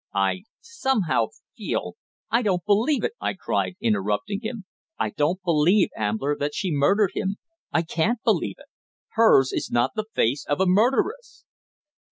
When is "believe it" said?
2.65-3.13, 8.23-8.65